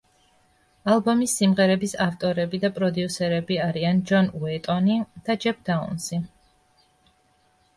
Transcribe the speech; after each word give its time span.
ალბომის 0.93 1.33
სიმღერების 1.41 1.91
ავტორები 2.05 2.59
და 2.63 2.71
პროდიუსერები 2.77 3.59
არიან 3.67 4.01
ჯონ 4.13 4.33
უეტონი 4.41 4.97
და 5.29 5.37
ჯეფ 5.45 5.63
დაუნზი. 5.69 6.21